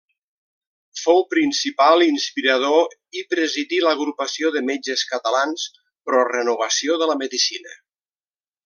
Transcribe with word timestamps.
Fou 1.01 1.19
principal 1.33 2.05
inspirador 2.05 2.97
i 3.21 3.23
presidí 3.35 3.83
l'Agrupació 3.85 4.53
de 4.57 4.67
Metges 4.71 5.07
Catalans 5.13 5.69
pro 6.11 6.25
Renovació 6.35 7.01
de 7.05 7.13
la 7.13 7.21
Medicina. 7.25 7.81